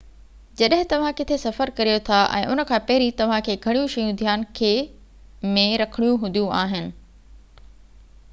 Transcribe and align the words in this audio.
جڏهن 0.59 0.87
توهان 0.93 1.11
ڪٿي 1.17 1.35
سفر 1.41 1.71
ڪريو 1.79 1.99
ٿا 2.07 2.21
۽ 2.37 2.47
ان 2.53 2.63
کان 2.71 2.81
پهرين 2.87 3.13
توهان 3.19 3.45
کي 3.49 3.57
گهڻيون 3.67 3.93
شيون 3.97 4.19
ڌيان 4.23 4.47
کي 4.61 4.73
۾ 5.59 5.67
رکڻيون 5.85 6.19
هونديون 6.25 6.53
آهن 6.63 6.91